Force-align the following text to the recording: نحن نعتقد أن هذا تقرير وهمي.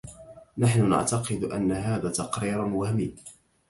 نحن 0.57 0.89
نعتقد 0.89 1.43
أن 1.43 1.71
هذا 1.71 2.09
تقرير 2.09 2.61
وهمي. 2.61 3.13